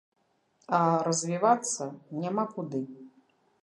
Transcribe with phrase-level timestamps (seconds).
[0.77, 0.79] А
[1.09, 1.83] развівацца
[2.25, 2.81] няма куды.